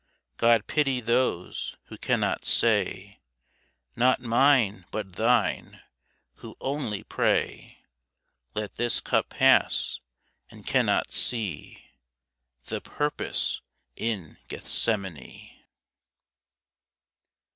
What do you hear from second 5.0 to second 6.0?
Thine";